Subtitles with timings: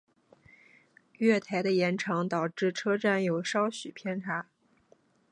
[1.19, 4.47] 月台的延长导致车站有少许偏差。